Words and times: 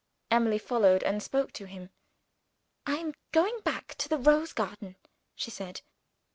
Emily 0.31 0.57
followed 0.57 1.03
and 1.03 1.21
spoke 1.21 1.51
to 1.53 1.65
him. 1.67 1.91
"I 2.87 2.95
am 2.95 3.13
going 3.31 3.59
back 3.63 3.93
to 3.99 4.09
the 4.09 4.17
rose 4.17 4.51
garden," 4.51 4.95
she 5.35 5.51
said. 5.51 5.81